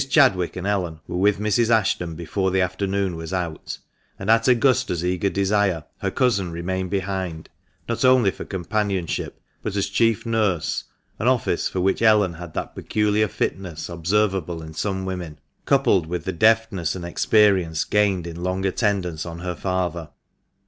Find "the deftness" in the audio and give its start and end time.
16.25-16.95